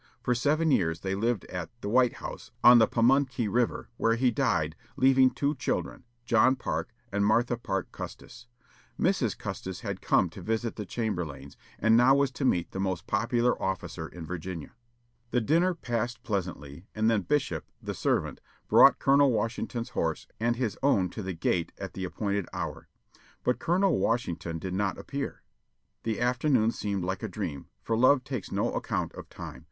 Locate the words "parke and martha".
6.55-7.55